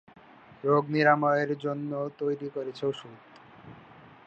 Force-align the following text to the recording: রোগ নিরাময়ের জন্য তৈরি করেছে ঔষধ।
রোগ 0.63 0.83
নিরাময়ের 0.89 1.51
জন্য 1.57 1.91
তৈরি 2.19 2.47
করেছে 2.49 2.83
ঔষধ। 2.87 3.13